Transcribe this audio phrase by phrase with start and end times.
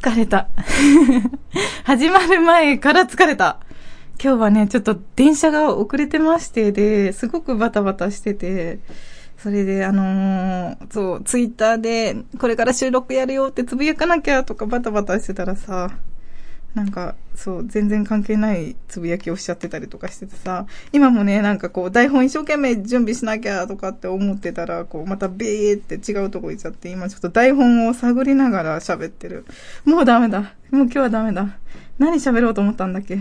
[0.00, 0.48] 疲れた。
[1.84, 3.60] 始まる前から疲れた。
[4.22, 8.78] 今日はね、ちょっと電車が遅れてましてで、すごくバタバタしてて、
[9.36, 15.90] それで、あのー、そう、ツイッターで、これから収録やるよってつぶやかなきゃとかバタバタしてたらさ、
[16.74, 29.44] なんか、そう、全然関係ないつぶやきをしちゃってたりとかしててさ、今もね、なんかこう、台本一生懸命準備しなきゃとかって思ってたら、こう、またベーって違うとこ行っちゃって、今ちょっと台本を探りながら喋ってる。
[29.84, 30.40] もうダメだ。
[30.40, 30.52] もう
[30.84, 31.58] 今日はダメだ。
[31.98, 33.18] 何喋ろうと思ったんだっけ？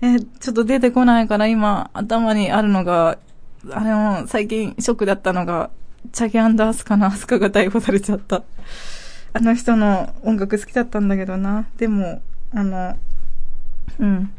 [0.00, 3.18] えちょっと出てこないから今、頭にあるのが、
[3.72, 5.70] あの、最近ショックだったのが、
[6.12, 8.44] チャゲアンダースカのアスカが逮捕されちゃった。
[9.32, 11.66] あの人の音楽好きだったんだけどな。
[11.78, 12.22] でも、
[12.52, 12.96] あの、
[13.98, 14.30] うん。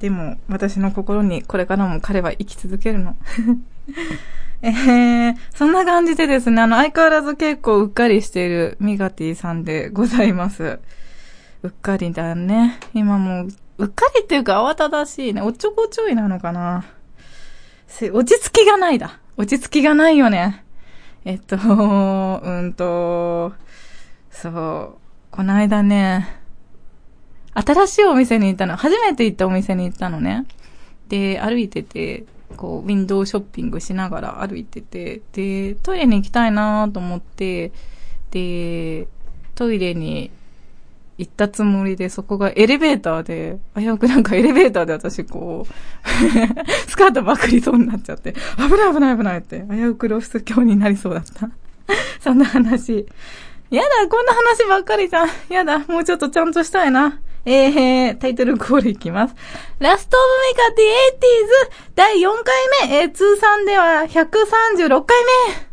[0.00, 3.16] でも、私の心にこれからも彼は生き続けるの。
[4.60, 10.80] えー、そんな感じでですね、あの、相変わらず結構うっかりしているミガティさんでございます。
[11.62, 12.78] うっかりだね。
[12.94, 13.48] 今もう、
[13.78, 15.42] うっかりっていうか慌ただしいね。
[15.42, 16.84] おっちょこちょいなのかな。
[18.12, 19.18] 落ち着きがないだ。
[19.36, 20.64] 落ち着きがないよね。
[21.24, 21.56] えっと、
[22.42, 23.52] うんと、
[24.30, 24.98] そう、
[25.30, 26.28] この間ね、
[27.64, 28.76] 新しいお店に行ったの。
[28.76, 30.46] 初めて行ったお店に行ったのね。
[31.08, 32.24] で、歩いてて、
[32.56, 37.72] こう、ウィンドウショッピングしながら歩いてて、で、トイレに行きたいなと思って、
[38.30, 39.08] で、
[39.54, 40.30] トイレに
[41.18, 45.72] 行ったつもりで、そこがエレベーターで、危うくなんかエレベーターで私こう
[46.88, 51.50] スカートばっくりそうになっちゃって、危ない危ない危ないって、危うく露出狂になりそうだった
[52.20, 53.04] そんな話。
[53.70, 55.28] やだ、こんな話ばっかりじゃん。
[55.48, 57.18] やだ、もうちょっとちゃんとしたいな。
[57.44, 59.34] えー、タイトルコールいきます。
[59.78, 60.26] ラストオブ
[60.58, 65.16] メカティエイティーズ第4回目、えー、通算では136回
[65.54, 65.68] 目。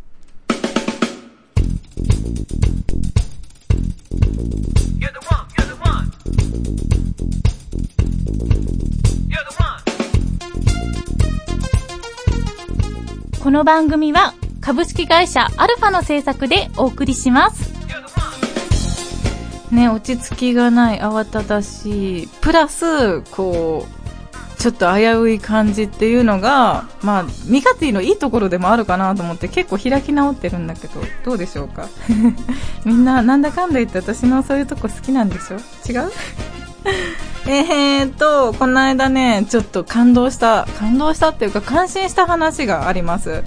[13.45, 17.75] この番組は株式会社アルファの制作でお送りします。
[19.72, 31.88] ね、落ち着きがない、慌ただしい、プラス、こう、ちょっと危うい感じっていうのが、まあ、ミカティのいいところでもあるかなと思って結構開き直ってるんだけど、どうでしょうか？
[32.86, 35.58] みんな、なんだかんだ言って私のそういうとこ好きなんでしょ？
[35.92, 36.12] 違う？
[37.47, 43.44] えーと、この間ね、ちょっと感動した、感動したっていうか感心した話があります。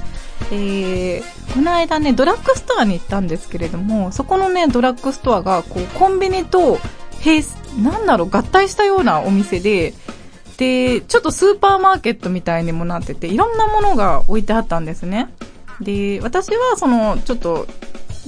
[0.53, 6.79] えー、この間ね、ドラッグストアに行ったんですけれども、そこのね、ドラッグストアが、こう、コンビニと、
[7.19, 7.43] へい
[7.83, 9.93] なんだろう、合体したようなお店で、
[10.57, 15.35] で、ちょっとスーパーマーケットみたいにもなってて、いろんなものが置いてあったんですね。
[15.81, 17.67] で、私はその、ちょっと、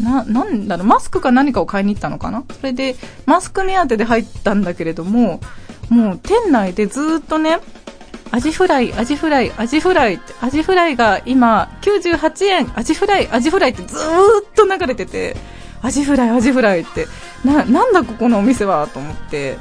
[0.01, 2.43] な、なんだろう、マスクか何かを買いに行ったのかな？
[2.59, 5.41] それで、マスク目当てで入ったんだけれども、
[5.89, 7.61] もう店内でずっとね、
[8.33, 15.37] アジフライ、アジフライ、アジフライって、アジフライが今98円、アジフライ、アジフライってずーっと流れてて、
[15.83, 17.07] アジフライ、アジフライって、
[17.45, 19.59] な、なんだここのお店はと思って、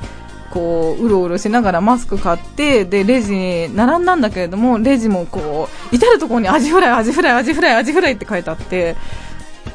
[0.52, 8.96] こう、うろうろしながらマスク買って、で、レジに並んだんだけれども、レジもこう、至るところにアジフライ、アジフライ、アジフライ、アジフライって書いてあって、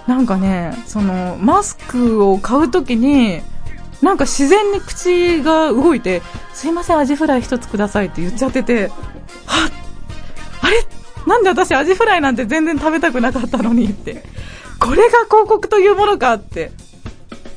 [0.07, 3.41] なんかね、その、マスクを買うときに、
[4.05, 6.21] なんか自然に口が動いて、
[6.53, 8.91] すいません、アジフライ一つくださいって言っちゃってて、はっ
[10.61, 10.85] あれ？
[11.27, 14.23] なんで私アジフライなんて全然食べたくなかったのにって。
[14.79, 16.71] これが広告というものかって。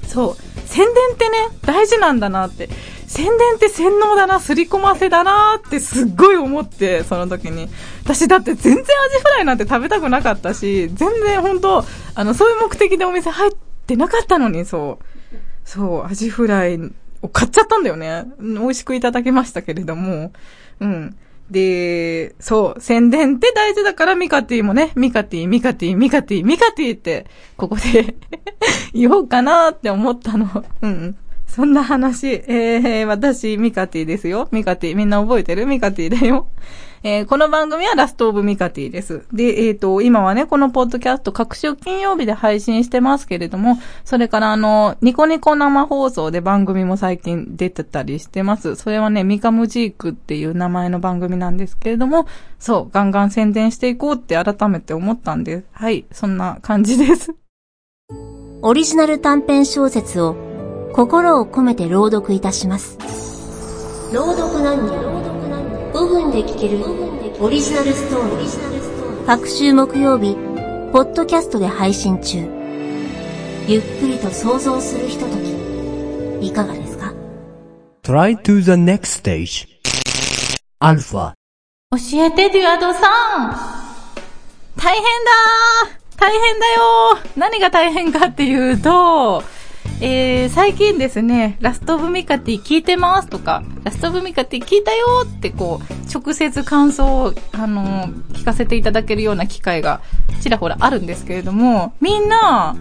[0.08, 0.68] そう。
[0.68, 2.69] 宣伝ってね、大事なんだなって。
[3.08, 7.68] 宣伝って洗脳だな、すり込ませだなってすっごい思って、その時に。
[8.03, 11.84] 私だって全然アジフライなんて食べたくなかったし、全然本当
[12.16, 13.52] あの、そういう目的でお店入っ
[13.85, 15.16] てなかったのに、そう。
[15.67, 16.79] そう、アジフライ
[17.22, 18.23] を買っちゃったんだよね。
[18.39, 20.31] 美味しくいただきましたけれども。
[20.79, 21.16] うん。
[21.51, 27.25] で、そう、宣伝って大事だからミカティもね、ミカティ、ミカティ、ミカティ、ミカティって、
[27.58, 28.16] ここで
[28.96, 30.64] 言おうかなって思ったの。
[30.81, 31.17] うん。
[31.46, 32.28] そんな話。
[32.47, 34.47] えー、私、ミカティですよ。
[34.53, 34.96] ミカティ。
[34.96, 35.66] みんな覚えてる？
[35.66, 36.47] ミカティだよ。
[37.03, 39.23] えー、この番組はラストオブミカティです。
[39.32, 48.76] で、えっ、ー、と、今はね、このポッドキャスト各週金曜日で配信してますけれども、それからあの、ニコニコ生放送で番組も最近出てたりしてます。
[48.76, 52.26] それはね、ミカムジークっていう名前の番組なんですけれども、
[52.58, 55.66] そう、ガンガン宣伝していこうって改めて思ったんです。
[55.73, 57.35] はい、そんな感じです。
[58.64, 60.35] オリジナル短編小説を
[60.93, 62.97] 心を込めて朗読いたします。
[64.11, 65.36] 朗読何人
[65.97, 66.78] 5分で聞ける
[67.44, 69.26] オリジナルストーリー。
[69.26, 70.35] 各週木曜日、
[70.94, 72.38] ポッドキャストで配信中。
[73.67, 76.46] ゆっくりと想像するひととき。
[76.46, 77.16] いかがですか
[78.03, 79.67] ？Try to the next stage.
[80.79, 81.34] Alpha.
[81.90, 83.02] 教えて、デュアドさん
[84.78, 89.41] 大変だー大変だよー何が大変かっていうと、
[89.99, 99.99] えー、最近ですね、ラストオブミカティ聞いてますとか、ラストオブミカティ聞いたよってこう、直接感想を、あのー聞かせていただけるような機会が
[100.40, 102.76] ちらほらあるんですけれども、みんな、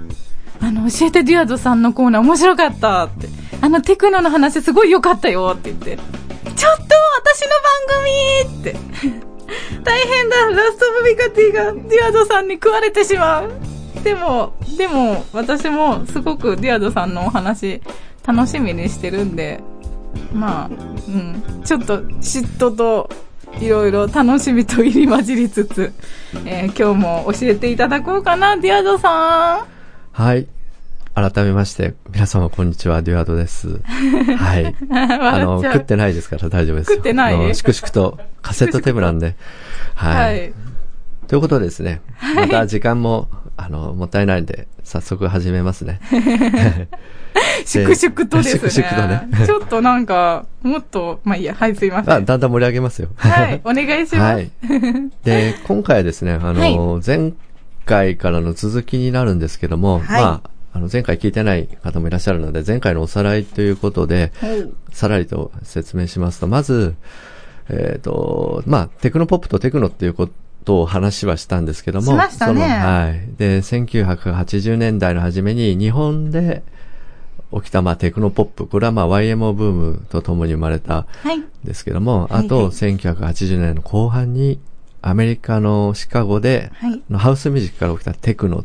[0.61, 3.29] あの、教えてデュアドさんのコーナー面白かったって、
[3.61, 6.85] あのテクノの話すごい良かったよって言って、ちょっと
[7.25, 7.49] 私の
[8.51, 9.27] 番組って。
[9.85, 13.76] 大変だラストオブミカティがデュアドさんに食われてしまう
[14.07, 17.83] でも、でも、私もすごくデュアドさんのお話、
[18.25, 19.61] 楽しみにしてるんで、
[20.33, 23.11] まあ、うん、ちょっと嫉妬と、
[23.61, 25.93] いろいろ楽しみと入り混じりつつ、
[26.45, 29.67] えー今日も教えていただこうかな、デュアドさん。
[30.13, 30.47] はい。
[31.17, 33.81] 改めまして、皆様こんにちは、デュアードです。
[34.37, 34.73] はい。
[34.93, 36.97] あの、食ってないですから大丈夫ですよ。
[36.99, 37.55] 食ってない？
[37.57, 39.35] 粛々とカセットテープなんで。
[39.97, 40.11] は。
[40.11, 40.53] はいい。
[41.27, 42.03] ということでですね、
[42.37, 46.01] また時間も、あの、もったいないんで、早速始めますね。
[47.65, 48.71] 粛々とですね。
[48.71, 52.15] 粛々とねちょっとなんか、もっと、まあいいや、はい、すいません。
[52.15, 53.09] あ、だんだん盛り上げますよ。
[53.17, 54.35] はい、お願いします。
[54.35, 54.51] はい。
[55.25, 57.33] で、 今回はですね、あの、前
[57.87, 64.33] 回からの続きになるんですけども、はいまあ、あの、前回聞いてない方もいらっしゃるので、前回のおさらいということで、
[64.93, 66.95] さらりと説明しますと、まず、
[67.69, 70.29] えっ、と、まあ、テクノポップとテクノっていうこ
[70.67, 72.61] とを話はしたんですけども、しましたね。
[72.61, 73.39] はい。
[73.39, 76.63] で、1980年代の初めに日本で
[77.55, 81.43] 起きた、まあ、テクノポップ、これはまあ、YMO ブームとともに生まれたはい。
[81.65, 82.45] ですけども、はい。
[82.47, 84.59] あと、1980年の後半に、
[85.03, 87.01] アメリカのシカゴで、はい。
[87.09, 88.65] のハウスミュージックから起きたテクノっ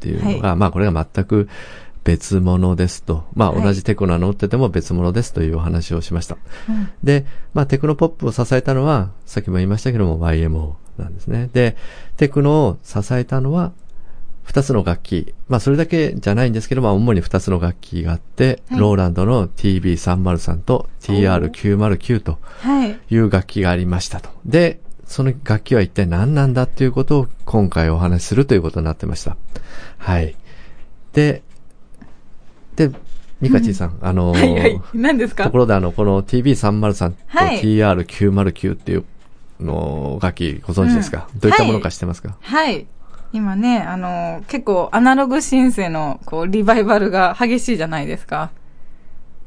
[0.00, 1.50] ていうのが、はまあこれが全く
[2.02, 3.24] 別物ですと。
[3.34, 3.62] まあはい。
[3.62, 6.38] 同じテクノは乗ってても別物ですというお話をしました。
[6.68, 6.88] うん。
[7.04, 11.48] で、まあテクノポップを支えたのは、さっきも言いましたけども YMO なんですね。
[11.52, 11.76] で、
[12.16, 13.72] テクノを支えたのは、
[14.44, 15.34] 二つの楽器。
[15.48, 22.98] まあそれだけじゃないんですけど、まあ主に二つの楽器があって、はいローランドの TB303 と TR909 とはい。
[23.10, 24.30] いう楽器がありましたと。
[24.44, 29.36] で、その楽器は一体何なんだっていうことを今回お話しするということになってました。
[29.98, 30.34] はい。
[31.12, 31.42] で、
[32.76, 32.90] で、
[33.40, 34.80] ミカチーさん、あのーはいはい。
[34.94, 35.44] 何ですか？
[35.44, 39.04] ところであの、この TB303 とはい TR909 っていう
[39.62, 42.86] の楽器ご存知ですか、うんどういったものか知ってますか、はい。
[43.32, 48.50] 今ね、あの、結構アナログシンセの、こう、リバイバルが激しいじゃないですか。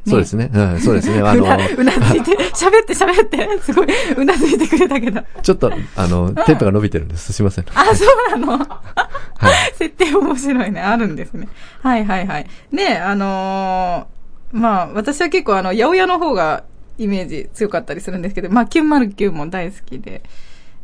[0.05, 0.49] ねそうですね。
[0.53, 1.21] うん、そうですね。
[1.27, 5.21] あうのな、うなずいて、 喋って喋って、すごい、うなずいてくれたけど。
[5.41, 7.33] ちょっと、あの、テンポが伸びてるんです。
[7.33, 7.65] すいません。
[7.75, 8.57] あ、そうなの？
[8.57, 9.73] はい。
[9.77, 10.81] 設定面白いね。
[10.81, 11.47] あるんですね。
[11.81, 12.47] はいはいはい。
[12.71, 14.15] で、あのー
[14.59, 16.63] まあ、私は結構あの、八百屋の方が
[16.97, 20.21] イメージ強かったりするんですけど、まあ、909も大好きで。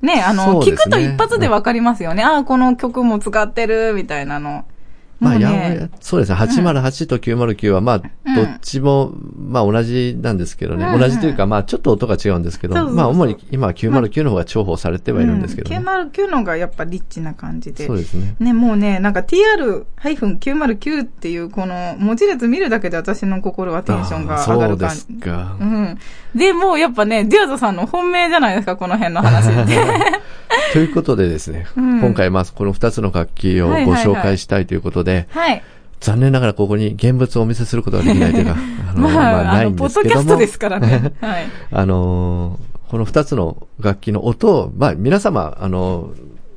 [0.02, 2.24] ね、あの、ね聞くと一発でわかりますよね。
[2.24, 4.66] ああ、この曲も使ってる、みたいなの。
[5.20, 6.38] まあ、もうやね、そうですね。
[6.38, 10.86] 808と909は、まあ、うんどっちも、まあ、同じなんですけどね。
[10.86, 15.78] うんうん同じというか、まあ、ちょっと音が違うんですけど、そうそうそうまあ、主に今は909の方が重宝されてはいるんですけどね。
[15.78, 17.88] うん、909のがやっぱリッチな感じで。
[17.88, 18.36] そうですね。
[18.40, 24.96] ね、もうね、なんか TR-909 っていうこの文字列見るだけで私の心はテンションが上がる感じ。
[25.02, 25.64] そうですかう。
[25.64, 25.98] ん。
[26.36, 29.78] で、もうやっぱね、デュアゾさんの本命じゃないですか、この辺の話って。
[30.74, 35.64] ということでですね、うん今回、まあ、この2つの楽器をご紹介したいということで、はい。
[36.02, 38.56] 残念ながらここに現物をお見せすることができないというか、
[38.90, 40.22] あの、まあ、まあ、ないんポッですけども。
[40.24, 41.14] ドキャストですからね。
[41.22, 41.44] はい。
[41.72, 46.10] あのーこの二つの楽器の音を、まあ皆様、あの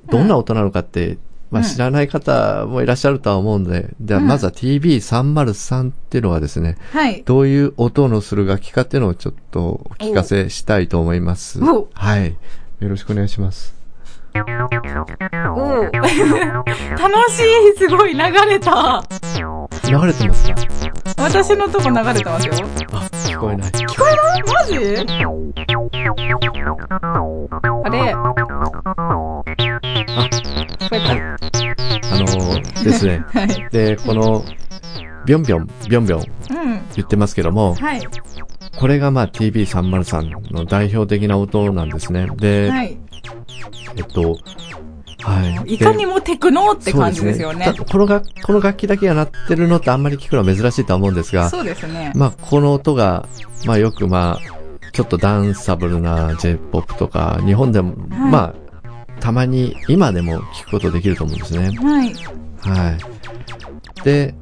[0.09, 1.19] ーどんな音なのかって、
[1.51, 7.23] まあうん知らない方もいらっしゃるとは思うんで、ではうんまずは TB303 っていうのはですね、はい。
[7.25, 11.63] どういう音のする楽器かっていうのをちょっとお聞かせしたいと思います。
[11.63, 12.35] おはい。
[12.81, 13.84] よろしくお願いします。
[14.37, 15.93] おー
[16.99, 19.05] 楽しい、すごい流れた。
[19.85, 20.49] 流れてます？
[20.49, 20.55] か
[21.19, 22.53] 私のとこ流れてますよ。
[22.93, 23.71] あ、聞こえない。
[23.71, 24.43] 聞こえない？
[24.43, 24.77] マジ？
[24.77, 25.05] あれ？
[25.05, 25.89] 聞こ
[30.93, 31.35] え
[32.11, 33.25] あのーですね。
[33.33, 33.39] た。
[33.41, 33.69] はい。
[33.71, 34.45] で、この、
[35.27, 36.81] ビョンビョン、ビョンビョンうん。
[36.97, 38.01] 言ってますけども、はい。
[38.77, 42.29] これがまあ TB303 の代表的な音なんですね。
[42.37, 42.99] で、はい。
[43.97, 44.39] えっと、
[45.23, 45.75] はい。
[45.75, 47.75] いかにもテクノって感じですよねそう。
[47.75, 52.13] たこの楽、この楽器だけが鳴ってるのってあんまり聞くのは珍しいとは思うんですが、そうですね。
[52.15, 53.29] まあ、この音が、
[53.65, 61.71] まあよくまあ、ちょっとダンサブルな J-POP とか、日本でも、はいまあ、たまに今でも聞くことできると思うんですね。
[61.79, 62.15] はい。
[62.61, 64.05] はい。
[64.05, 64.35] で、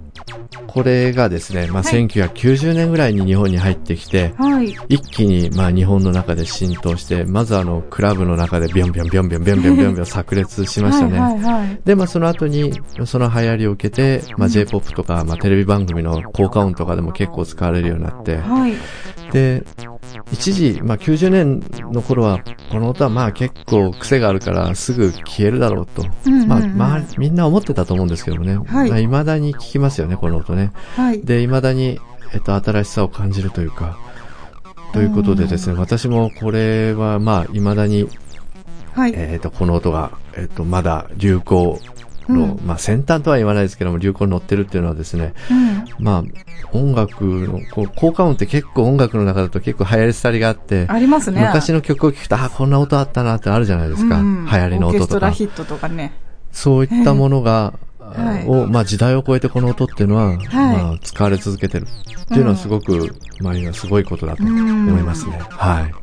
[0.66, 4.74] これがですね、まあ、はい1990年ぐらいに日本に入ってきて、はい。
[4.88, 11.18] 一気に、まあ、日本の中で浸透して、まずあの、クラブの中でビョンビョンビョンビョンビョンビョンビョンビョン炸裂しましたね。
[11.18, 11.80] はいはいはい。
[11.84, 12.72] で、まあ、その後に、
[13.04, 18.74] その流行りを受けて、まあ、J-POP とか、まあ、テレビ番組の効果音とかでも結構使われるようになって、はい。
[19.32, 19.64] で、
[20.32, 21.62] 一時、まあ、90年
[21.92, 22.38] の頃は、
[22.72, 26.02] この音はまあ結構癖があるからすぐ消えるだろうと。
[26.26, 28.56] うんうんうんまあ、まあ、みんな思ってたと思うんですけどもね。
[28.56, 30.72] はいまあ、未だに聞きますよね、この音ね。
[30.96, 31.20] はい。
[31.20, 32.00] で、未だに、
[32.32, 33.98] えっと、新しさを感じるというか、
[34.94, 38.08] ということでですね、私もこれはまあ、未だに、
[38.94, 39.12] はい。
[39.14, 41.78] えっと、この音が、えっと、まだ流行
[42.28, 45.84] の、うんまあ、先端とは言わないですけども、流行に乗ってるっていうのはですね、うん。
[45.98, 46.24] まあ、
[46.72, 51.40] 音楽の、こう、効果音って結構音楽の中だと結構流行り廃りがあって、ありますね。
[51.40, 54.16] 昔の曲を聴くと、あ、こんな音あったなってあるじゃないですか。
[54.16, 55.44] うんうん流行りのオーケ音とかストラヒ。
[55.44, 56.12] ットとかね。
[56.50, 65.38] そういったものが、はいを、まあ時代を超えてこの音っていうのは、はいまあ使われ続けてるっていうのはすごく、まあ今すごいことだと思いますね。
[65.50, 65.94] はい。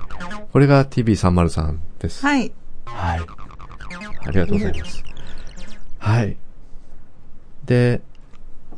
[0.51, 2.25] これが TB303 です。
[2.25, 2.51] はい。
[2.85, 3.19] はい。
[4.25, 5.08] ありがとうございます。
[5.99, 6.37] はい。
[7.65, 8.01] で、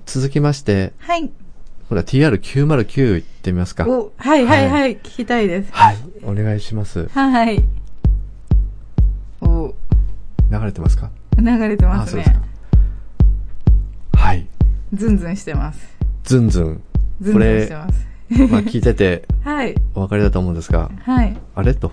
[0.06, 1.30] 続きまして、はい。
[1.88, 3.86] これは TR909 行ってみますか。
[3.88, 4.98] お、はいはいははい。
[4.98, 5.72] 聞きたいです。
[5.72, 5.98] はい。
[6.24, 7.08] お願いします。
[7.10, 7.64] はい。
[9.42, 9.74] お、
[10.52, 11.10] 流れてますか？
[11.38, 12.40] 流れてますねそうです。
[14.14, 14.18] か。
[14.18, 14.48] はい。
[14.94, 15.98] ズンズンしてます。
[16.24, 16.82] ズンズン。
[17.22, 18.08] ズンズンしてます。
[18.50, 19.76] まあ聞いてて はい。
[19.94, 21.38] お分かりだと思うんですが、はい。
[21.56, 21.74] あれ？
[21.74, 21.92] と。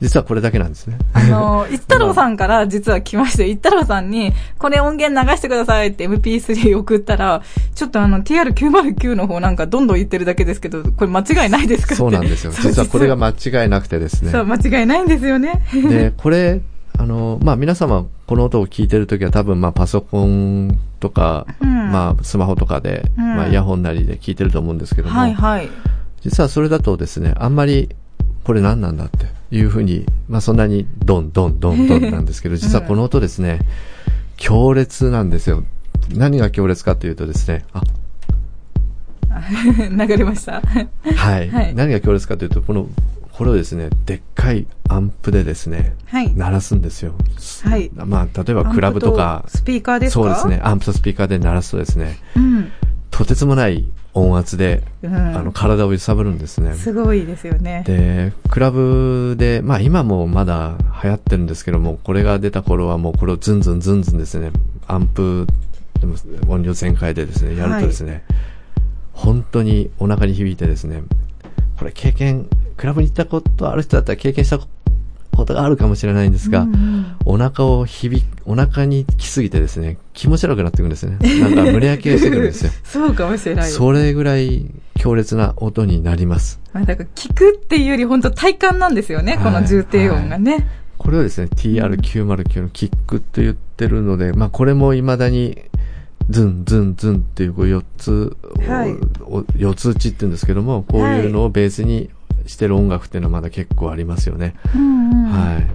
[0.00, 0.98] 実はこれだけなんですね。
[1.14, 7.42] あの、一太郎さんから実は来まして、一太郎さんに、これ音源流してくださいって MP3 送ったら、
[7.74, 12.52] ちょっとあの、TR909 の方なんかどんどん言ってるだけですけど、これ間違いないですかってそうなんですよ。
[12.52, 14.32] 実はこれが間違いなくてですね。
[14.32, 15.62] そう、間違いないんですよね。
[15.72, 16.60] で、これ、
[16.98, 25.68] あの、まあ、皆様、この音を聞いてるときは多分、まあ、パソコンとか、うんまあ、スマホとかで、うんまあ、イヤホンなりで聞いてると思うんですけども、はいはい。
[26.22, 27.94] 実はそれだとですね、あんまり、
[28.46, 33.58] これ何なんだっていうふうに、まあ、そんなにドンドンドンドンなんですけど、実はこの音ですね、
[34.36, 35.64] 強烈なんですよ。
[36.14, 37.82] 何が強烈かというとですね、あ、
[39.90, 40.62] 流れました。
[40.62, 41.50] はい。
[41.50, 42.86] はい何が強烈かというと、この、
[43.32, 46.32] これをですね、でっかいアンプでですね、はい。
[46.32, 47.14] 鳴らすんですよ。
[47.64, 47.90] はい。
[47.96, 50.22] まあ、例えばクラブとかアンプ、スピーカーですか？
[50.22, 50.60] そうですね、。
[50.62, 52.68] アンプとスピーカーで鳴らすとですね、うん。
[53.16, 55.14] とてつもない音圧で、うん。
[55.14, 56.74] あの、体を揺さぶるんですね。
[56.74, 57.82] すごいですよね。
[57.86, 64.50] で、クラブで、まあ今もまだ流行ってるんですけども、これが出た頃はもうこれをズンズンズンズンですね、
[64.86, 65.46] アンプ、
[66.46, 68.22] 音量全開でですね、やるとですね、
[69.12, 71.02] 本当にお腹に響いてですね、
[71.78, 74.66] これ経験、クラブに行ったことある人だったら経験したこ
[75.44, 81.18] とがあるかもしれないんですが、うんうんお腹を響き、お腹に来すぎてですね、気持ち悪くなってくるんですね。
[81.40, 82.70] なんか胸焼けがしてくるんですよ。
[82.84, 83.70] そうかもしれない。
[83.70, 86.60] それぐらい強烈な音になります。
[86.72, 90.66] まあ、だから聞くっていうより本当体感なんですよね、この重低音がね。
[90.98, 95.58] これをですね、TR909 のキックって言ってるので、まあこれも未だに、
[96.30, 102.10] ズンズンズンっていうこう4つ、はいお4つ打ちって言うんですけども、こういうのをベースに
[102.46, 104.54] してる音楽っていうのはまだ結構ありますよね。
[104.74, 105.66] うんうんはい。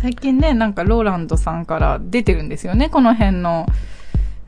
[0.00, 3.66] 最近ね、なんかローランドさんから出てるんですよね、この辺の。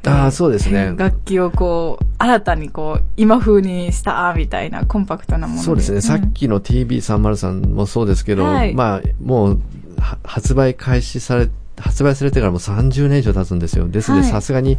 [0.07, 0.95] ああ、そうですね。
[0.97, 6.01] 楽器をこう、新たにこう、今風にした、みたいなコンパクトなものそうですね。
[6.01, 9.61] さっきの TB303 もそうですけど、はいまあ、もう、
[9.99, 13.89] は発売開始され、発売されてからもう30年以上経つんですよ。
[13.89, 14.79] ですので、はいさすがに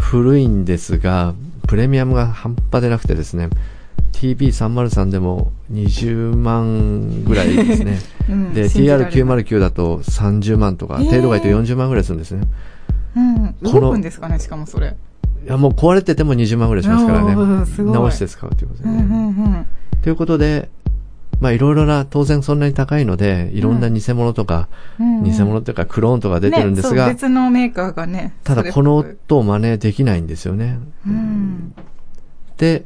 [0.00, 1.34] 古いんですが、
[1.66, 3.48] プレミアムが半端でなくてですね、
[4.12, 7.98] TB303 でも20万ぐらいですね。
[8.30, 12.46] うんで、信じられない TR909 だと30万とか、えー程度外と40万ぐらいするんですね。
[13.16, 13.54] うん。
[13.64, 14.96] こくんですかね、しかもそれ。
[15.44, 17.34] いや、もう壊れてても20万ぐらいしますからね。
[17.34, 18.96] 直して使うということでね。
[18.96, 19.66] うんうんうん。
[20.02, 20.70] ということで、
[21.40, 28.34] まあいろいろな、当然そんなに高いので、いろんな偽物とか、うんうん偽物というかクローンとか出てるんですが、ね別のメーカーがね。
[28.44, 30.78] ただこの音を真似できないんですよね。
[31.06, 31.74] うん。
[32.56, 32.84] で、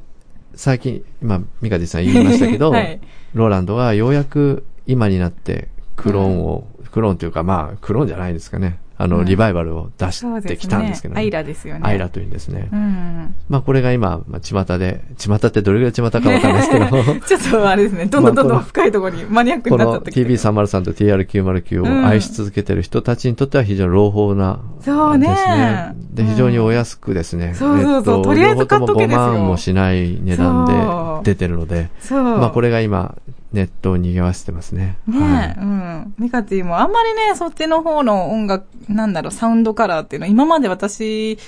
[0.60, 3.00] 最近、今、ミカディさん言いましたけど、 はい
[3.32, 8.78] ローランドがようやく今になってクローンを、クローンというかまあ、クローンじゃないですかね。
[9.00, 10.12] あの、うんリバイバルを出。
[10.12, 11.80] してきたんですけどアイラですよね。
[11.84, 12.68] アイラというんですね。
[12.70, 13.34] うん。
[13.48, 16.86] まあこれが今、まあ、巷で、巷ってどれぐらい巷かわかんないですけど、
[17.26, 18.06] ちょっとあれですね。
[18.06, 25.94] どんどんどんどん深いところにマニアックにこのなっちゃってきてる TB303 と TR909 を愛し続けてる人たちにとっては非常に朗報な、そうねですね。
[26.12, 27.54] で、うん非常にお安くですね。
[27.54, 32.22] そうそうそうとりあえず買っとけですよ両方とも5万もしない値段で出てるので、そう。
[32.22, 33.16] まあこれが今、
[33.52, 34.96] ネットを賑わしてますね。
[35.06, 36.14] ねえ、はいうん。
[36.18, 41.38] ミカティもあんまりね、そっちの方の音楽、なんだろう、サウンドカラーっていうのは、今まで私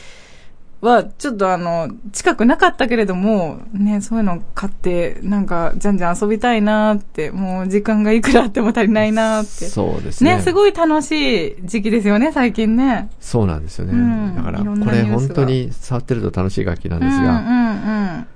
[0.80, 9.48] は、ちょっとあの、近くなかったけれども、ね、そういうの買って、なんか、じゃんじゃん遊びたいなって、もう時間がいくらあっても足りないなって。
[9.68, 10.38] そうですね。
[10.38, 13.10] ね、すごい楽しい時期ですよね、最近ね。
[13.20, 13.92] そうなんですよね。
[13.92, 18.26] うんだから、これ本当に触ってると楽しい楽器なんですうんが、うん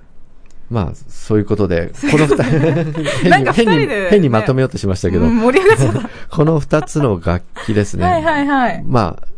[0.71, 5.27] まあ、そういうことで、この二人 変に、ね変にまとめようとしましたけど、
[6.31, 8.03] この二つの楽器ですね。
[8.03, 8.09] た。
[8.11, 8.83] はいはいはい。
[8.85, 9.29] まあ、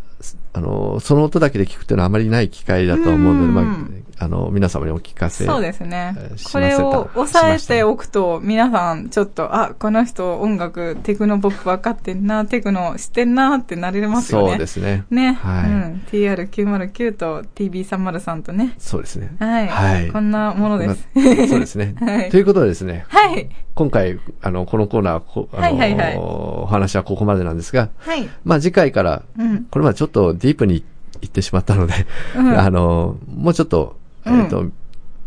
[0.53, 5.45] あの、その音だけで聞くっていうのはあまりない機会だと思うので、うんまあ、あの、皆様にお聞かせ。
[5.47, 6.15] そうですね。
[6.53, 14.49] これをしま抑えておくと、皆さんちょっと、あ、この人音楽、テクノポップ分かってんな、テクノ知ってんなってなれますよね。
[14.51, 15.05] そうですね。
[15.11, 15.33] ね。
[15.35, 16.03] はいうん。
[16.11, 18.75] TR909 と TB303 とね。
[18.79, 19.37] そうですね。
[19.39, 19.69] はい。
[19.69, 21.09] はいこんなものです。
[21.15, 21.95] まあそうですね。
[22.01, 23.49] はいということでですね、はい。
[23.75, 28.29] 今回、あの、このコーナー、こあの、はいはいはいお話はここまでなんですが、はい。
[28.45, 29.65] まあ次回から、うん。
[29.71, 30.85] これまでちょっとディープに
[31.21, 31.95] 行ってしまったので、
[32.37, 34.73] うん あの、もうちょっと、えっ、と、う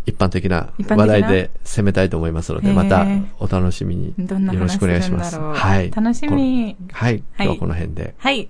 [0.05, 3.05] 一般的な一般的な話題で攻めたいと思いますので、また
[3.39, 5.39] お楽しみによろしくお願いします。
[5.39, 5.91] はい。
[5.91, 7.23] 楽しみはい。
[7.33, 8.15] はい今日はこの辺で。
[8.17, 8.49] はい。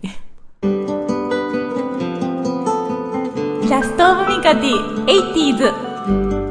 [3.69, 6.41] ラストオブミカティ、80s。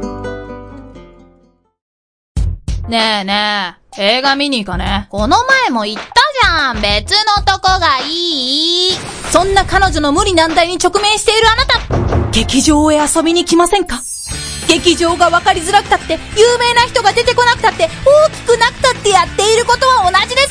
[2.89, 5.09] ねえねえ、映画見に行かね。
[5.11, 6.81] この前も言ったじゃん。
[6.81, 8.93] 別のとこがいい。
[9.33, 12.31] そんな彼女の無理難題に直面しているあなた。
[12.31, 14.03] 劇場へ遊びに来ませんか？
[14.69, 20.47] 劇場が分かりづらくたって、有名な人が出てこなくたって、大きくなくたってやっていることは同じで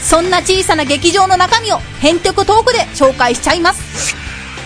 [0.00, 0.08] す。
[0.08, 4.16] そんな小さな劇場の中身を、ヘンテコトークで紹介しちゃいます。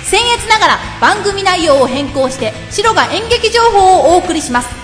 [0.09, 4.76] 僭越ながら番組内容を変更して、白が演劇情報をお送りします。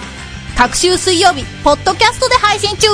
[0.63, 2.87] 各週水曜日、ポッドキャストで配信中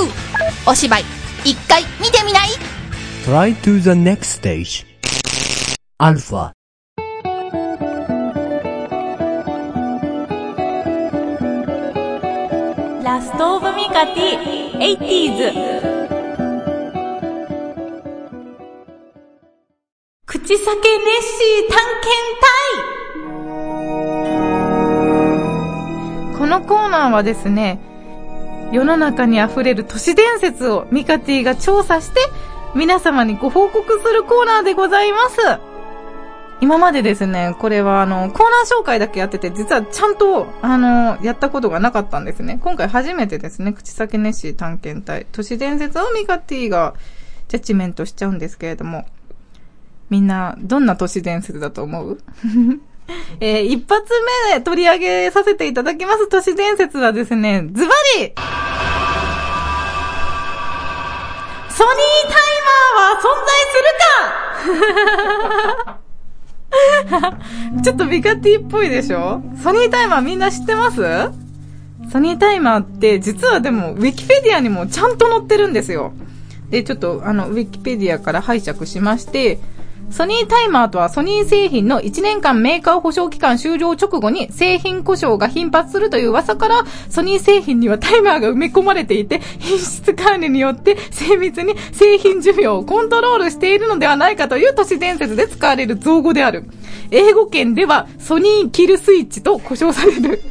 [0.67, 1.03] お芝居、
[1.45, 2.49] 一回見てみない
[3.27, 4.87] ？Try to the next stage.
[5.99, 6.53] Alpha.
[13.05, 16.09] ラストオブミカティ、80s。
[20.25, 22.17] 口裂けネッシー探検
[22.95, 22.98] 隊
[26.49, 27.79] このコーナーはですね、
[28.73, 32.21] 世の中に溢れる都市伝説をミカティが調査して、
[32.75, 35.37] 皆様にご報告するコーナーでございます。
[36.63, 42.59] 今までですね、これはあの、コーナー紹介だけやってて、実はちゃんと、あの、やったことがなかったんですね。
[42.63, 46.95] 今回初めてですね、口先ネッシ探検隊、都市伝説をミカティが
[47.49, 49.05] ジャッジメントしちゃうんですけれども、
[50.09, 52.19] みんな、どんな都市伝説だと思う？
[53.41, 54.13] えー一発
[54.51, 58.35] 目で取り上げさせていただきます都市伝説はですね、ズバリ。
[61.71, 63.79] ソニータイマーは存在す
[65.87, 67.83] るか。
[67.83, 69.43] ちょっとビカティっぽいでしょ？
[69.63, 71.01] ソニータイマーみんな知ってます？
[72.11, 76.13] ソニータイマーって実はでもウィキペディアにもちゃんと載ってるんですよ。
[76.71, 79.59] で、ちょっとあのウィキペディアから拝借しまして、
[80.11, 96.65] ソニータイマーとはソニー製品の1年間メーカー保証期間終了直後に製品故障が頻発するという噂から、ソニー製品にはタイマーが埋め込まれていて、品質管理によって精密に製品寿命をコントロールしているのではないかという都市伝説で使われる造語である。
[97.11, 100.43] 英語圏ではソニーキルスイッチと呼称される。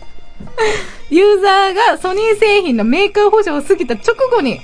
[1.09, 4.59] ユーザーがソニー製品のメーカー保証を過ぎた直後に、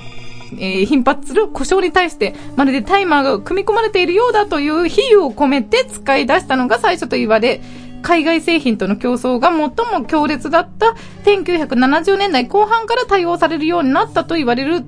[0.60, 7.62] えー頻発する故障に対して、まるでタイマーが組み込まれているようだという比喩を込めて使い出したのが最初と言われ、
[8.02, 9.58] 海外製品との競争が最
[10.00, 14.84] も強烈だった1970年代後半から対応されるようになったと言われるっ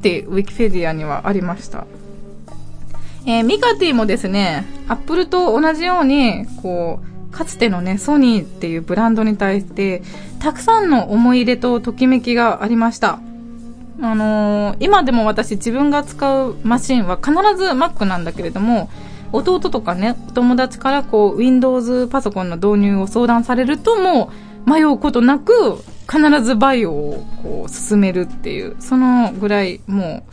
[0.00, 1.86] て、ウィキペディアにはありました。
[3.26, 7.00] えーミカティもですね、アップルと同じように、こ
[7.30, 10.02] う、かつてのね、ソニーっていうブランドに対して、
[10.40, 13.18] たくさんの思い入れとときめきがありました。
[14.00, 18.90] あのー今でも私自分が使うマシンは必ず Mac なんだけれども、
[19.32, 24.30] 弟とかね、お友達からこう、Windows パソコンの導入を相談されるとも
[24.66, 25.76] う、迷うことなく、
[26.10, 30.24] 必ずバイオをこう、進めるっていう、そのぐらいも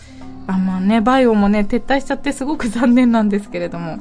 [0.47, 3.99] う、あん、まね、バイオもね、撤退しちゃってすごく残念なんですけれども、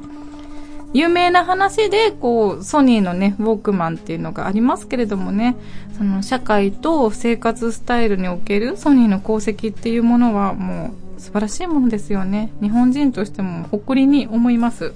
[0.93, 5.55] 有名な話で、こう、ソニーのね、ウォークマンっていうのがありますけれどもね、
[5.97, 12.51] その社会と生活スタイルにおけるソニーの功績っていうものはもう素晴らしいものですよね。
[12.61, 14.93] 日本人としても誇りに思います。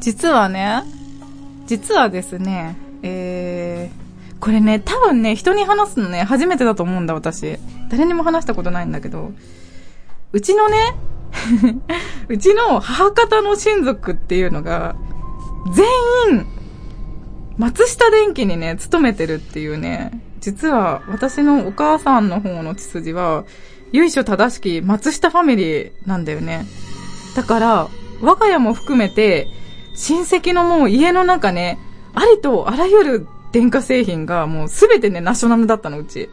[0.00, 0.82] 実はね、
[1.66, 7.58] 実はですね、えー、これね、多分ね、人に話すのね、初めてだと思うんだ、私。
[7.88, 9.32] 誰にも話したことないんだけど、
[10.32, 10.94] うちのね、
[12.28, 14.96] うちの母方の親族っていうのが、
[15.72, 15.86] 全
[16.38, 16.46] 員、
[17.56, 23.44] 松下電器にね、勤めてるっていうね、実は私のお母さんの方の血筋は、
[23.92, 26.66] 由緒正しき松下ファミリーなんだよね。
[27.36, 27.88] だから、
[28.20, 29.48] 我が家も含めて、
[29.94, 31.78] 親戚のもう家の中ね、
[32.14, 36.28] ありとあらゆる電化製品がもうすべてね、ナショナルだったの、うち。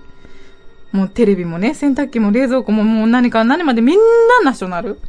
[0.92, 4.04] もうテレビもね、洗濯機も冷蔵庫ももう何か何までみんな
[4.44, 5.00] ナショナル。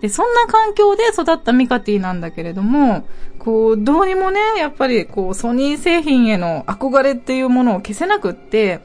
[0.00, 3.06] で、そんな環境で育ったミカティなんだけれども、
[3.38, 8.80] こう、どうにもね、やっぱりこう、ソニー製品への憧れっていうものを消せなくって、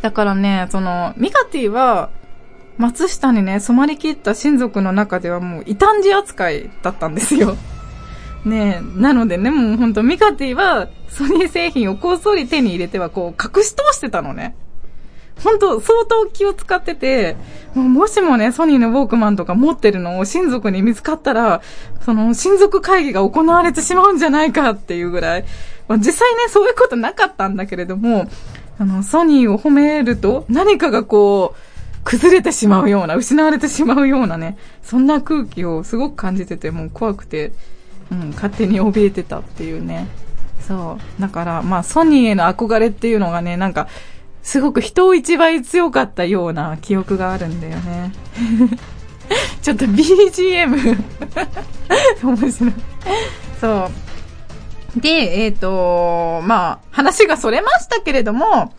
[0.00, 2.10] だからね、その、ミカティは、
[2.78, 7.56] 松下にね、染まりきった親族の中ではもう異端児扱いだったんですよ。
[8.46, 14.56] ねえ、なのでね、もうほんとミカティはソニー製品をこっそり手に入れてはこう隠し通してたのね。
[15.42, 17.36] ほんと相当気を使ってて、
[17.74, 21.62] ももしもね、ソニーのウォークマンとか持ってるのを親族に見つかったら、
[22.04, 25.44] その親族会議が行われてしまうんじゃないかっていうぐらい、
[25.88, 28.28] まあ、実際ね、そういうことなかったんだけれども、
[28.78, 31.70] あの、ソニーを褒めると何かがこう、
[32.04, 37.52] 崩れてしまうような、失われてしまうようなね、そんな空気をすごく感じてて、もう怖くて、
[38.10, 40.06] うん、勝手に怯えてたっていうね。
[40.60, 41.20] そう。
[41.20, 43.88] だから、まあ、ソニーへの憧れっていうのがね、なんか、
[44.42, 48.12] すごく人を一倍強かったような記憶があるんだよね。
[49.62, 50.98] ちょっと BGM
[52.24, 52.72] 面白い。
[53.60, 53.90] そ
[54.96, 55.00] う。
[55.00, 58.72] で、えっ、と、まあ、話がそれましたけれども、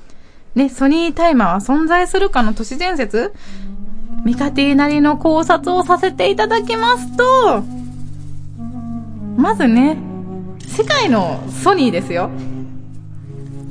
[0.56, 3.34] ね、ソニータイマーは存在するかの都市伝説
[4.26, 7.64] ミカティなりの考察をさせていただきますと、
[9.38, 9.98] まずね、
[10.68, 12.30] 世界のソニーですよ。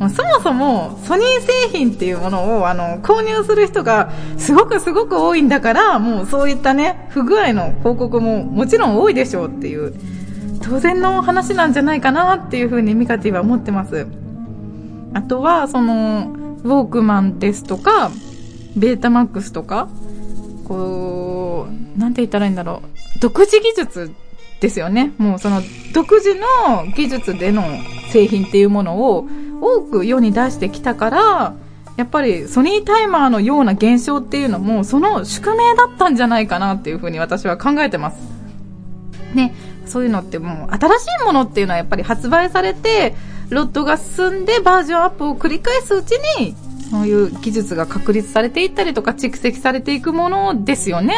[0.08, 9.92] そもそもソニー製品っていうものをあの購入する人がすごくすごく多いんだから、もうそういったね、不具合の報告ももちろん多いでしょうっていう、
[10.62, 14.06] 当然の話なんじゃないかなっていうふうにミカティは思ってます。
[15.12, 16.32] あとは、その、
[16.62, 18.10] ウォークマンですとか、
[18.76, 19.88] ベータマックスとか、
[20.64, 22.82] こう、なんて言ったらいいんだろ
[23.16, 23.18] う。
[23.20, 24.12] 独自技術
[24.60, 25.12] ですよね。
[25.18, 25.62] もうその
[25.94, 27.64] 独自の技術での
[28.12, 29.26] 製品っていうものを
[29.60, 31.54] 多く世に出してきたから、
[31.96, 38.16] やっぱりソニータイマーのような現象っていうのもその宿命だったんじゃないかなっていうふうに私は考えてます。
[39.34, 39.54] ね、
[39.86, 43.14] そういうのってもう新しいものっていうのはやっぱり発売されて、
[43.50, 46.54] ロットが進んでバージョンアップを繰り返すうちに、
[46.90, 51.14] そういう技術が確立されていったりとか蓄積されていくものですよね。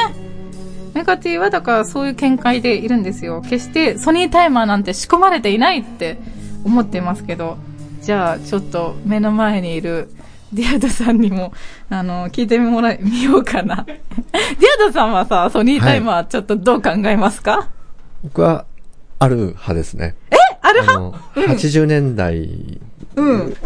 [0.95, 3.41] ミカティはだからそういう見解でいるんですよ。
[3.43, 6.19] 決してソニータイマーなんて仕込まれていないって
[6.65, 7.57] 思ってますけど。
[8.03, 10.11] じゃあちょっと目の前にいる
[10.53, 11.53] ディアドさんにも、
[11.89, 13.85] あの、聞いてもらい、みようかな。
[13.87, 13.97] ディ
[14.85, 17.71] アドさんはさ、ソニータイマーちょっとどう考えますか、
[18.23, 18.67] 僕は、
[19.19, 20.17] ある派ですね。
[20.61, 20.99] ある派？
[20.99, 21.13] あの、
[21.55, 22.81] 80年代
[23.17, 23.57] うん。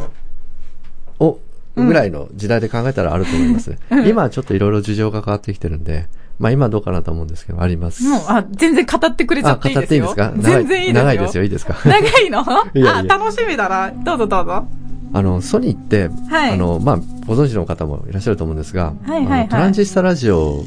[1.18, 1.38] を、
[1.74, 3.78] ぐらいの時代で考えたらあると思いますね。
[4.06, 6.06] 今はちょっといろいろ事情が変わってきてるんで、
[6.38, 8.04] まあ今はどうかなと思うんですけど、あります。
[8.04, 9.96] もう、あ、全然語ってくれちゃあ、っていい語ですよ。
[9.96, 10.32] っていいですか？
[10.36, 11.04] 長全然いいですよ。
[11.04, 11.76] 長いですよ、いいですか？
[11.88, 12.40] 長いの？
[12.40, 13.90] あ、楽しみだな。
[14.04, 14.66] どうぞどうぞ。
[15.12, 16.96] あの、ソニーって、はいあの、まあ、
[17.26, 20.64] ご存知の方もいらっしゃると思うんですが、はいはいはいトランジスタラジオ、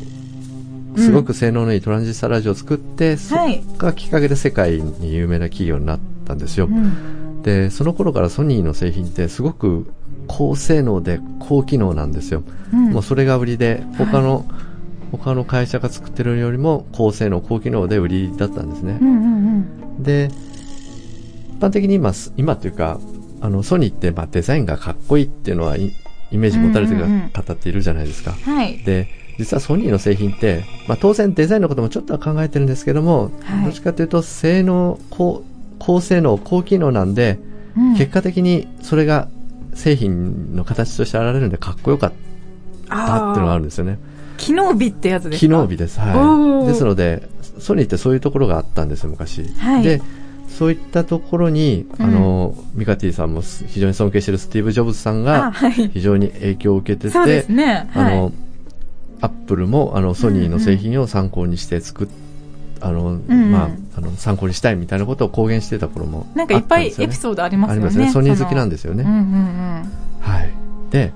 [0.97, 6.65] すごく性能のいいトランジスタラジオを作って、そはいっがきっかけで世界に有名な企業になったんですよ。
[6.65, 7.43] うん。
[7.43, 9.85] で、その頃からソニーの製品ってすごく
[10.27, 12.43] 高性能で高機能なんですよ。
[12.73, 14.45] うんもうそれが売りで、他の、
[15.11, 19.03] 他の会社が作ってるよりも高性能、高機能で売りだったんですねう。
[19.03, 19.15] んうん
[19.97, 20.03] うん。
[20.03, 20.29] で、
[21.55, 22.99] 一般的に今す、今というか、
[23.41, 25.91] あの、ソニーって、まあ、デザインがかっこいいっていうのはイ、
[26.31, 28.31] イメージ持たれてるうんうんうん方っているじゃないですか。
[28.31, 28.77] はい。
[28.79, 35.43] で、実はソニーの製品って、まあ、当然デザインのこともちょっとは考えてるんですけども、はいどっちかというと、性能、高、
[35.79, 37.49] 高性能、高機能なんで、うん
[37.95, 39.29] 結果的にそれが
[39.73, 42.11] 製品の形として現れるんでかっこよかっ
[42.89, 43.99] たっていうのがあるんですよね。
[44.39, 45.39] 機能美ってやつですか？
[45.39, 45.99] 機能美です。
[45.99, 46.67] おはーい。
[46.67, 49.43] ですので、ソニーってそういうところがあったんですよ、昔。
[49.57, 50.01] はいで、
[50.47, 55.71] そういったところに、うんあの、ミカティさんもす非常に尊敬しているスティーブ・ジョブズさんあ、がはい。
[55.89, 57.87] 非常に影響を受けてて、そうですね。
[57.91, 58.13] はい。
[58.13, 58.31] あの、
[59.21, 62.07] アップルもあのソニーの製品を参考にして作っ、
[62.81, 67.77] あの、んまあ、あの、参考にしたいみたいなことを公言してた頃もなんかいっぱいエピーソードありますよね。
[67.77, 68.11] ありますね。
[68.11, 69.03] ソニー好きなんでですよね。
[69.03, 69.91] うんうんうん。
[70.21, 70.49] はい。
[70.89, 71.11] で、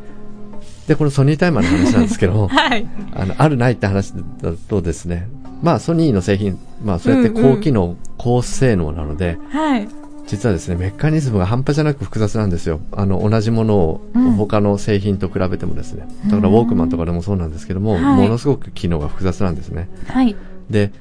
[0.87, 2.85] で、このソニータイマーの話なんですけども、 はい。
[3.13, 5.27] あの、あるないって話だとですね、
[5.61, 9.87] まあ、ソニーの製品、まあ、そうやって高機能、高性能なので、はい。
[10.27, 12.79] 実はですね、メカニズムが半端じゃなく複雑なんですよ。
[12.91, 16.07] あの、同じものをうん他の製品と比べてもですね。
[16.25, 19.89] だから、ウォークマンとかでもそうなんですけども、はいものすごく機能が複雑なんですね。
[20.07, 20.35] はい。
[20.69, 20.91] で、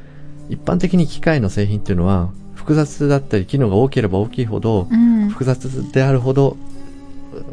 [0.48, 5.28] 一般的に機械の製品っていうのは、複雑だったり機能が大きければ大きいほど、うん。
[5.28, 6.56] 複雑であるほど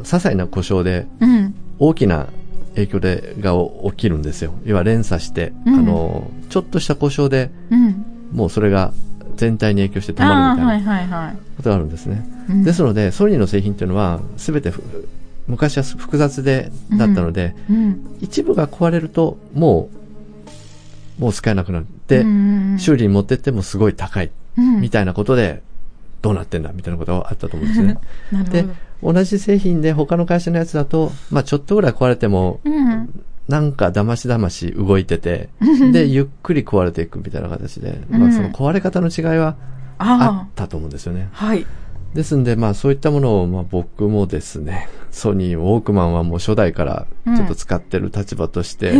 [0.02, 1.54] 些細な故障でうん。
[1.80, 2.28] 大きな
[2.74, 3.52] 影響でが
[3.90, 8.04] 起きるんですよ要は連鎖して、うんあのちょっとした故障でうん。
[8.32, 8.92] もうそれが
[9.36, 11.34] 全体に影響して止ああ、まるみたいな。
[11.56, 14.82] ことがあるんですね、うんですのでソニーの製品っていうのは全てふ
[15.46, 18.18] 昔は複雑でだったので、うん。
[18.20, 19.88] 一部が壊れるとも
[21.18, 25.62] うもう使えなくなるで、うん修理に持ってってもすごい高いうんみたいなことで
[26.22, 27.98] どうなってんだみたいなことがあったと思うんですね
[28.50, 28.89] で なるほど。
[29.02, 33.24] 同じ製品で他の会社のやつだと、まあちょっとぐらい壊れても、うん。
[33.48, 35.48] なんかだましだまし動いてて、
[35.92, 39.56] で、ゆっくり壊れていくみたいな形で、まあその壊れ方の違いは
[39.98, 41.28] ああったと思うんですよね。
[41.34, 41.66] あ、はい。
[42.14, 48.92] ですんで、まあそういったものを、まあ僕もですね、ソニー、ウォークマンはもう初代からちょっと使ってる立場として、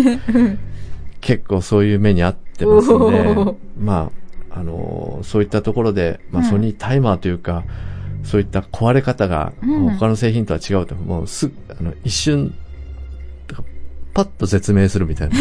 [1.20, 4.10] 結構そういう目に遭ってますんおでー、ま
[4.50, 7.64] あ、あのーそういったところで、まあうんソニータイマーというか、
[8.24, 9.90] そういった壊れ方がうん。
[9.98, 12.54] 他の製品とは違うと、もうす、あの、一瞬、
[14.12, 15.36] パッと説明するみたいな。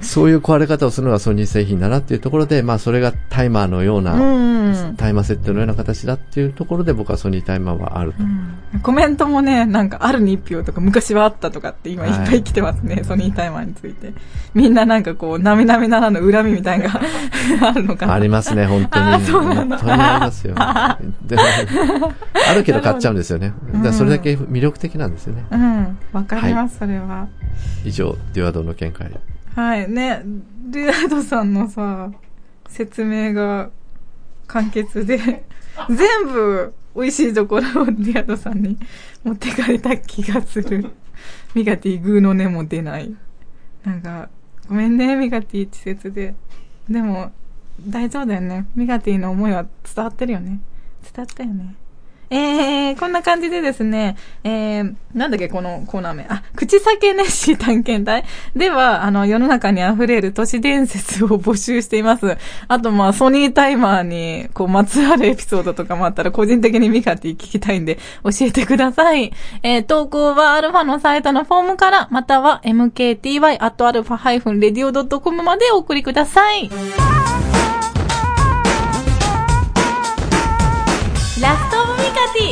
[0.00, 4.94] そういう壊れ方をするのがソニー製品だなっていうところで、まあそれがタイマーのような、うん。
[4.96, 8.18] タイマーセットのような形だっていうところで僕はソニータイマーはあると。
[8.82, 14.12] コメントもね、なんかあるに一票とか昔はあったとかって今いっぱはいい来てますね、ソニータイマーについて。
[14.54, 17.00] みんななんかこう、なみなみならぬ恨みみたいなのが
[17.68, 18.14] あるのかな。
[18.14, 19.06] ありますね、本当に。
[19.06, 20.54] あそうなんだ本当にありますよ。
[21.26, 21.36] で
[22.48, 23.52] あるけど買っちゃうんですよね。
[23.82, 25.44] だそれだけ魅力的なんですよね。
[25.50, 25.98] うん。
[26.12, 27.28] わかります、それは。
[27.84, 29.10] 以上、デュアドの見解。
[29.54, 29.90] はい。
[29.90, 30.22] ね、
[30.70, 32.10] デュアードさんのさ、
[32.68, 33.70] 説明が
[34.46, 35.18] 簡潔で、
[35.88, 38.78] 全部美味しいところをデュアードさんに
[39.24, 40.90] 持ってかれた気がする。
[41.54, 43.14] ミガティグーの音も出ない。
[43.84, 44.28] なんか、
[44.68, 46.34] ごめんね、ミガティ稚拙で。
[46.88, 47.32] でも、
[47.80, 48.66] 大丈夫だよね。
[48.74, 50.60] ミガティの思いは伝わってるよね。
[51.02, 51.74] 伝わったよね。
[52.28, 56.26] えー、こんな感じでですね、えー、なんだっけ、このコーナー名。
[56.28, 62.36] あ、口裂けネッシー探検隊では、あの、世の中に溢れる都市伝説を募集しています。
[62.68, 69.32] あと、まあ、ソニータイマーに、こう、まつわるエピソードとかもあったら、個人的にミカティ聞きたいんで、教えてください。
[69.62, 76.68] えー、投稿はアルファのサイトのフォームから、または mkty.alpha-radio.com までお送りください。
[81.40, 81.65] ラ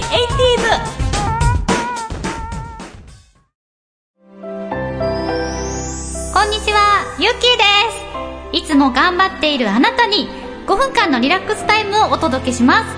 [0.05, 0.85] ストオブミカティ 80s
[6.33, 7.65] こんにちは、ゆっきーで
[8.53, 8.65] す。
[8.65, 10.29] いつも頑張っているあなたに
[10.67, 12.95] 5分間のリラックスタイムをお届けします。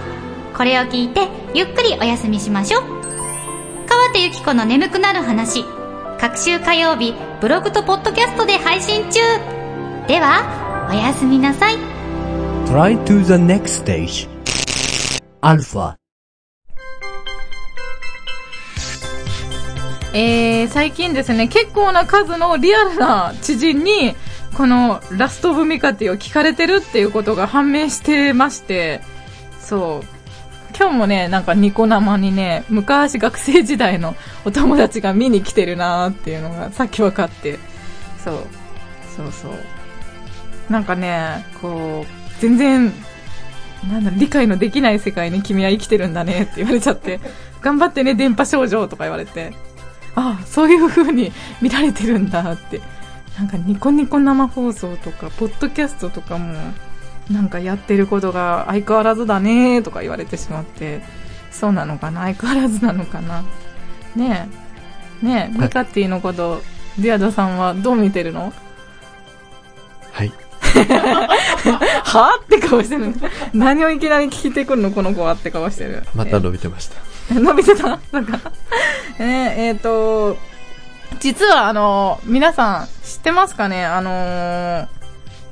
[0.56, 2.82] これを聞いてゆっくりお休みしましょう。
[3.88, 5.64] 川手ゆき子の眠くなる話。
[6.18, 9.20] 各週火曜日、ブログとポッドキャストで配信中。
[10.08, 11.76] では、おやすみなさい。
[12.66, 14.28] Try to the next stage.
[15.42, 16.05] Alpha.
[20.18, 24.16] えー、最近ですね、結構な数のリアルな知人に、
[24.56, 29.02] このラストオブミカティを聞かれてるっていうことが判明してまして、
[29.60, 30.06] そう。
[30.74, 37.58] 今日もね、なんかニコ生にね、昔学生時代のお友達が見に来てるなーっていうのがさっき分かって、
[38.24, 38.34] そう。
[39.14, 39.52] そうそう。
[40.72, 42.90] なんかね、こう、全然、
[43.92, 47.20] なんだ、理解のできない世界に君は生きてるんだねって言われちゃって、
[47.60, 49.52] 頑張ってね、電波少女とか言われて、
[50.16, 52.80] ああ、そういう風に見られてるんだって。
[53.38, 56.58] なんかニコニコ生放送とか、ポッドキャストとかも、
[57.30, 61.02] なんかやってることが相変わらずだねとか言われてしまって、
[61.50, 62.22] そうなのかな？
[62.22, 63.44] 相変わらずなのかな？
[64.14, 64.48] ね
[65.22, 65.26] え。
[65.26, 66.62] ねえ、ミカティのこと、
[66.98, 68.52] ディアドさんはどう見てるの？
[70.12, 70.32] はい。
[72.04, 72.40] は？
[72.42, 73.14] って顔してる。
[73.52, 74.90] 何をいきなり聞いてくるの？
[74.92, 76.04] この子はって顔してる。
[76.14, 76.96] また伸びてました。
[77.34, 77.98] 伸びてた？
[78.12, 78.38] なんか。
[79.18, 80.36] ね え、えっ、と、
[81.20, 83.84] 実はあの、皆さん知ってますかね？
[83.84, 84.86] あのー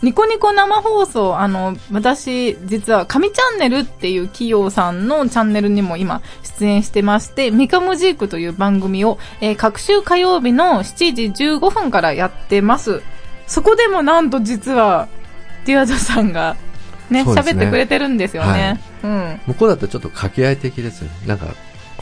[0.03, 6.21] ニコニコ生放送、あの、私、実は、神チャンネルっていう企業さんのチャンネルにも今、
[6.59, 13.01] 出演してまして、ミカムジークという番組を、えー各週火曜日の7時15分からやってます。
[13.47, 15.09] そこでもなんと実は、
[15.65, 16.57] デュアドさんが、
[17.09, 18.81] ね、そうですね喋ってくれてるんですよね。
[19.03, 19.41] うん。
[19.47, 21.15] 向こうだとちょっと掛け合い的ですよね。
[21.27, 21.47] なんか、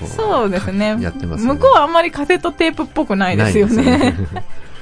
[0.03, 0.17] こう。
[0.17, 0.97] そうですね。
[1.01, 3.83] やってますよね向こうはあんまりカセットテープっぽくないですよね。
[3.85, 4.15] ね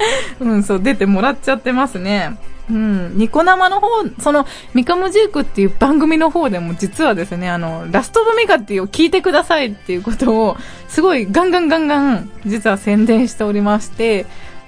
[0.41, 2.37] うん、そう、出てもらっちゃってますね。
[2.71, 3.89] うん、ニコ生の方、
[4.21, 10.57] その、ミカムジークっていう番組の方でも実はですね、あの、ラストオブミカティを聞いてくださいっていうことを、
[10.89, 14.27] すごいガンガンガンガン、実は宣伝しておりまして、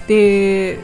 [0.08, 0.80] で、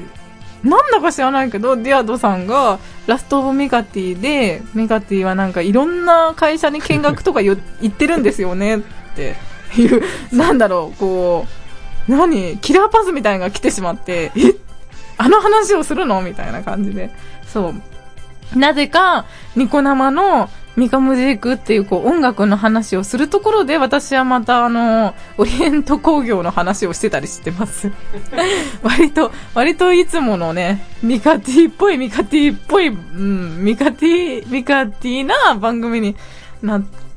[0.62, 8.80] なんだか知らないけど、ディアドさんが、ラストオブミカティで、ミカティはなんかいろんな会社に見学とかよ行ってるんですよねっ
[9.16, 9.36] て
[9.76, 10.02] いう、
[10.34, 11.46] なんだろう、こ
[12.08, 12.58] う、何？
[12.58, 14.54] キラーパスみたいなのが来てしまって、え？
[15.18, 16.22] あの話をするの？
[16.22, 17.10] みたいな感じで。
[17.46, 17.74] そ
[18.54, 18.58] う。
[18.58, 19.26] なぜか、
[19.56, 27.90] ニコ生のミカムジークっていうこう音楽の話をするところで私はまたあの、オリエント工業の話をしてたりしてます。
[28.82, 36.16] 割と、割といつものね、ミカティっぽい、ミカティっぽい、うん、ミカティ、ミカティな番組に
[36.62, 37.07] なって、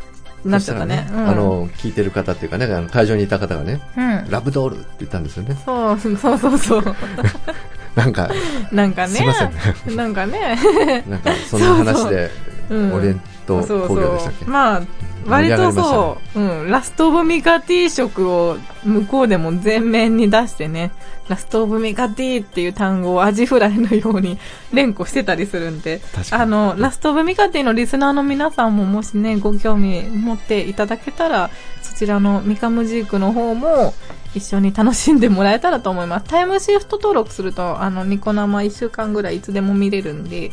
[0.46, 1.08] なっちゃったね。
[1.12, 4.30] うんあの、聞いてる方っていうかね、あの会場にいた方がね、うん。
[4.30, 5.56] ラブドールって言ったんですよね。
[5.66, 6.96] そう、そうそうそう。
[7.96, 8.30] なんか、
[8.72, 9.16] なんかね。
[9.16, 9.96] すいませんね。
[9.96, 11.04] なんかね。
[11.08, 12.32] なんか、そんな話で、
[12.70, 14.46] うんオリエントそう工業でしたっけ？
[14.46, 14.54] そう。
[14.54, 14.82] まあ、
[15.28, 20.92] 割とそう、うん、ラストオブミカティ色を向こうでも全面に出してね、
[21.28, 24.38] ラストオブミカティっていう単語をアジフライのように
[24.74, 26.02] 連呼してたりするんで、
[26.32, 31.50] あの、ラストオブミカティのリスナーの皆さんももしね、ご興味持っていただけたら、
[31.82, 33.94] そちらのミカムジークの方も
[34.34, 36.26] 一緒に楽しんでもらえたらと思います。
[36.26, 40.52] タイムシフト登録すると、あの、ニコ生1週間ぐらいいつでも見れるんで、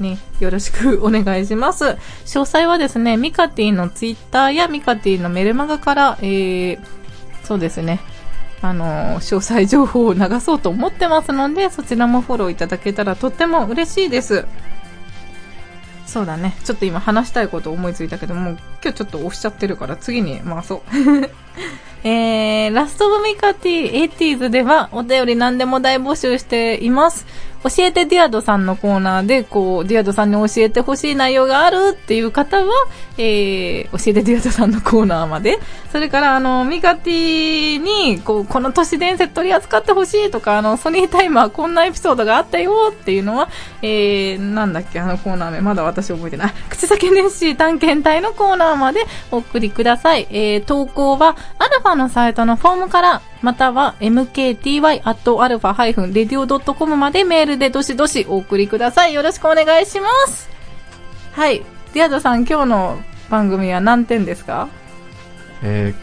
[0.00, 1.84] ね、よろしくお願いします。
[1.84, 6.78] 詳細はですね、ミカティのツイッターやミカティのメルマガから、えー、
[7.44, 8.00] そうですね、
[8.62, 14.46] あの、詳細情報を流そうと思ってますので、そちらもフォローいただけたらとっても嬉しいです。
[16.06, 16.56] そうだね。
[16.64, 20.82] ちょっと今話したいこと思いついたけども、今日ちょっと押しちゃってるから次に回そう。
[22.06, 27.26] えー、ラストオブミカティ 80s ではお便り何でも大募集しています。
[27.64, 32.70] 教えてディアドさんのコーナーで、こう、ディアドさんに教えてほしい内容があるっていう方は、
[33.16, 35.58] えー、教えてディアドさんのコーナーまで。
[35.90, 43.48] それから、あの、ミカティに、こう、この都市伝説取り扱ってほしいとか、あの、ソニータイマーこんなエピソードがあったよっていうのは、
[43.80, 46.54] えー、なんだっけ、あのコーナー名、まだ私覚えてない。
[46.68, 50.26] 口先ネッシー探検隊のコーナーまでお送りください。
[50.30, 59.12] えー、投稿は、アルファのサイトのフォームから、または mkty.alpha-radio.com までメールでどしどしお送りください。
[59.14, 60.48] よろしくお願いします。
[61.32, 61.62] はい。
[61.92, 64.68] ディアドさん、今日の番組は何点ですか？
[65.62, 65.94] え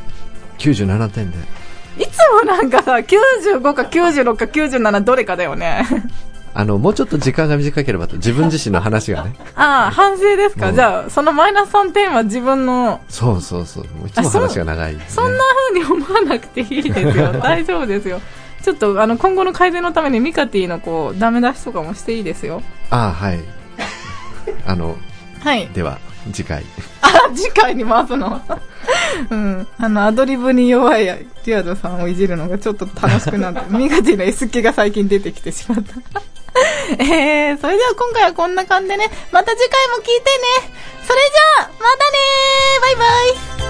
[0.60, 1.38] ー、97点で。
[1.98, 5.84] いつもなんかさ、95か96か97どれかだよね。
[6.54, 9.36] あの、もうちょっと時間が短ければと、自分自身の話がね。
[9.56, 13.84] ああ、反省ですか、うんじゃあ、そのマイナス3点は自分の、そうそうそう。
[13.86, 15.06] もういつも話が長い、ね。
[15.08, 17.34] そんな風に思わなくていいですよ。
[17.42, 18.22] 大丈夫ですよ。
[18.62, 22.62] ちょっと、あの、今後の改善のためにミカティのこう、ダメ出しとかもしていいですよ。
[22.90, 23.40] ああ、はい。
[24.66, 24.98] あの、
[25.44, 25.68] はい。
[25.74, 26.00] では、
[26.32, 26.64] 次回。
[27.02, 28.42] あ、次回に回すの？
[29.30, 29.68] うん。
[29.78, 36.22] あの、アドリブに弱いディアドさんをいじるのがちょっと楽しくなって、ミカティの S 気が最近出てきてしまった。
[37.00, 40.12] えー、それでは今回はこんな感じでね、また次回も聞いて
[40.68, 40.82] ね。
[41.08, 42.18] それじゃあ、またね
[42.82, 43.06] バイバ
[43.48, 43.62] イ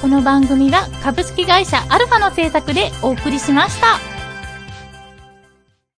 [0.00, 4.19] この番組は株式会社アルファの制作でお送りしました。